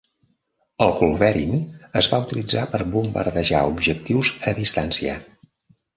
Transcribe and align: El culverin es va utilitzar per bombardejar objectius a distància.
El 0.85 0.93
culverin 1.01 1.51
es 2.01 2.09
va 2.13 2.21
utilitzar 2.25 2.65
per 2.73 2.81
bombardejar 2.97 3.61
objectius 3.77 4.33
a 4.53 4.59
distància. 4.65 5.19